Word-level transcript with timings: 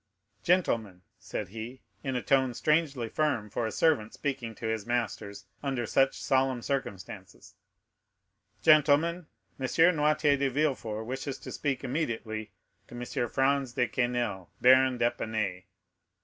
"Gentlemen," 0.41 1.03
said 1.19 1.49
he, 1.49 1.83
in 2.03 2.15
a 2.15 2.23
tone 2.23 2.55
strangely 2.55 3.07
firm 3.07 3.51
for 3.51 3.67
a 3.67 3.71
servant 3.71 4.15
speaking 4.15 4.55
to 4.55 4.65
his 4.65 4.83
masters 4.83 5.45
under 5.61 5.85
such 5.85 6.19
solemn 6.19 6.63
circumstances,—"gentlemen, 6.63 9.27
M. 9.59 9.65
Noirtier 9.95 10.37
de 10.39 10.49
Villefort 10.49 11.03
wishes 11.05 11.37
to 11.37 11.51
speak 11.51 11.83
immediately 11.83 12.51
to 12.87 12.95
M. 12.95 13.05
Franz 13.29 13.73
de 13.73 13.87
Quesnel, 13.87 14.49
baron 14.59 14.97
d'Épinay." 14.97 15.65